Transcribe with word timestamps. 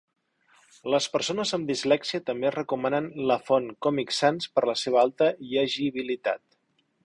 Les 0.93 1.07
persones 1.15 1.51
amb 1.57 1.69
dislèxia 1.71 2.21
també 2.31 2.53
recomanen 2.57 3.11
la 3.33 3.39
font 3.51 3.69
Comic 3.87 4.17
Sans 4.21 4.51
per 4.57 4.67
la 4.71 4.77
seva 4.85 5.01
alta 5.07 5.33
llegibilitat. 5.53 6.45